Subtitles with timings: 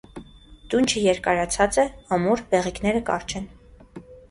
[0.71, 1.87] Դունչը երկարացած է,
[2.19, 3.49] ամուր, բեղիկները կարճ են։